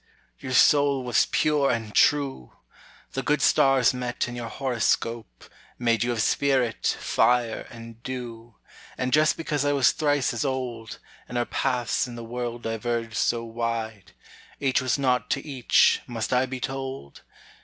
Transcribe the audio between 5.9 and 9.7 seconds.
you of spirit, fire, and dew; And just because